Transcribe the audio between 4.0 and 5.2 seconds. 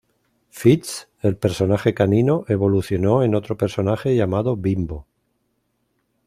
llamado Bimbo.